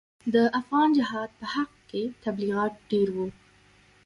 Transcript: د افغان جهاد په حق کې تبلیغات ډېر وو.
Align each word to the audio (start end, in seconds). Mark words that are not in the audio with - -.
د 0.33 0.35
افغان 0.59 0.89
جهاد 0.97 1.29
په 1.39 1.45
حق 1.53 1.71
کې 1.89 2.03
تبلیغات 2.25 2.73
ډېر 2.91 3.07
وو. 3.15 3.27